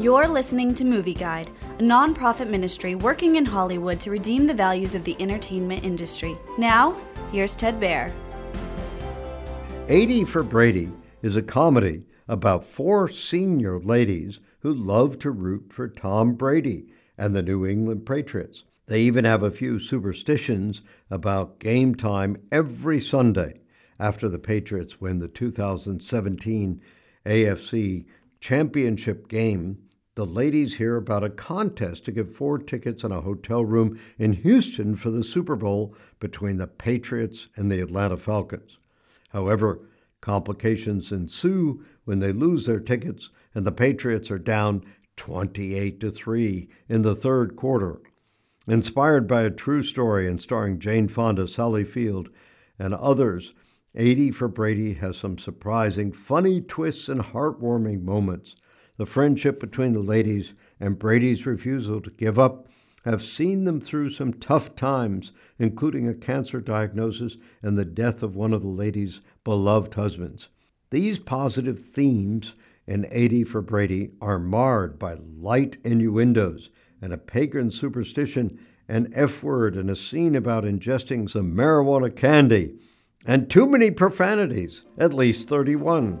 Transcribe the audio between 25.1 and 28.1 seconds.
the 2017 AFC